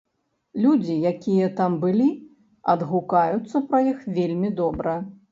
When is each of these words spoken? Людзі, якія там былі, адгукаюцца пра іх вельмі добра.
Людзі, 0.61 0.93
якія 1.09 1.49
там 1.59 1.75
былі, 1.83 2.07
адгукаюцца 2.73 3.61
пра 3.67 3.83
іх 3.91 3.99
вельмі 4.17 4.49
добра. 4.63 4.95